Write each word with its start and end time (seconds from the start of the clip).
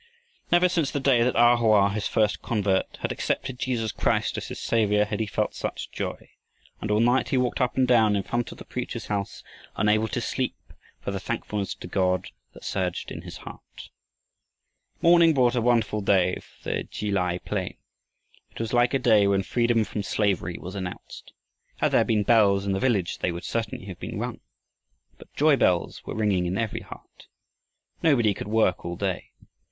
Never 0.51 0.67
since 0.67 0.89
the 0.89 0.99
day 0.99 1.21
that 1.21 1.35
A 1.35 1.57
Hoa, 1.57 1.91
his 1.91 2.07
first 2.07 2.41
convert, 2.41 2.97
had 3.03 3.11
accepted 3.11 3.59
Jesus 3.59 3.91
Christ 3.91 4.35
as 4.35 4.47
his 4.47 4.59
Savior, 4.59 5.05
had 5.05 5.19
he 5.19 5.27
felt 5.27 5.53
such 5.53 5.91
joy, 5.91 6.27
and 6.81 6.89
all 6.89 6.99
night 6.99 7.29
he 7.29 7.37
walked 7.37 7.61
up 7.61 7.77
and 7.77 7.87
down 7.87 8.15
in 8.15 8.23
front 8.23 8.51
of 8.51 8.57
the 8.57 8.65
preacher's 8.65 9.05
house, 9.05 9.43
unable 9.75 10.07
to 10.07 10.19
sleep 10.19 10.55
for 11.01 11.11
the 11.11 11.19
thankfulness 11.19 11.75
to 11.75 11.85
God 11.85 12.29
that 12.53 12.63
surged 12.65 13.11
in 13.11 13.21
his 13.21 13.37
heart. 13.37 13.89
Morning 15.03 15.35
brought 15.35 15.53
a 15.53 15.61
wonderful 15.61 16.01
day 16.01 16.37
for 16.39 16.71
the 16.71 16.83
Ki 16.85 17.11
lai 17.11 17.37
plain. 17.37 17.77
It 18.49 18.59
was 18.59 18.73
like 18.73 18.95
a 18.95 18.97
day 18.97 19.27
when 19.27 19.43
freedom 19.43 19.83
from 19.83 20.01
slavery 20.01 20.57
was 20.59 20.73
announced. 20.73 21.31
Had 21.77 21.91
there 21.91 22.03
been 22.03 22.23
bells 22.23 22.65
in 22.65 22.71
the 22.71 22.79
village 22.79 23.19
they 23.19 23.31
would 23.31 23.43
certainly 23.45 23.85
have 23.85 23.99
been 23.99 24.17
rung. 24.17 24.39
But 25.19 25.31
joy 25.35 25.57
bells 25.57 26.03
were 26.07 26.15
ringing 26.15 26.47
in 26.47 26.57
every 26.57 26.81
heart. 26.81 27.27
Nobody 28.01 28.33
could 28.33 28.47
work 28.47 28.83
all 28.83 28.95
day. 28.95 29.29